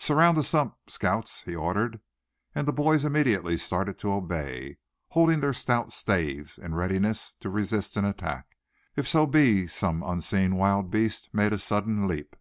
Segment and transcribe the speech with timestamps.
[0.00, 2.00] "Surround the stump, scouts!" he ordered;
[2.56, 4.78] and the boys immediately started to obey,
[5.10, 8.56] holding their stout staves in readiness to resist an attack,
[8.96, 12.34] if so be some unseen wild beast made a sudden leap.